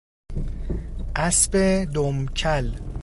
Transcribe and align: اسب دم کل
اسب 1.15 1.83
دم 1.93 2.25
کل 2.25 2.69